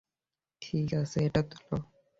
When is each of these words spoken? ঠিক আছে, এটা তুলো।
ঠিক 0.61 0.87
আছে, 0.93 1.17
এটা 1.25 1.41
তুলো। 1.43 1.77